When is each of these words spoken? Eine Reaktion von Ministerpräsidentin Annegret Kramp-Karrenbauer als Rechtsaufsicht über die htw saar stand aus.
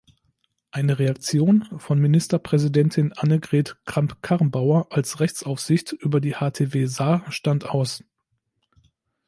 Eine 0.71 0.97
Reaktion 0.97 1.65
von 1.77 1.99
Ministerpräsidentin 1.99 3.13
Annegret 3.13 3.77
Kramp-Karrenbauer 3.85 4.87
als 4.91 5.19
Rechtsaufsicht 5.19 5.91
über 5.91 6.19
die 6.19 6.37
htw 6.39 6.87
saar 6.87 7.31
stand 7.31 7.65
aus. 7.69 8.03